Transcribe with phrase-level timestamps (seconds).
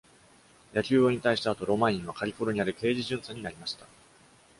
[0.73, 3.85] 野球を引退した後、ロマインはカリフォルニアで刑事巡査になりました。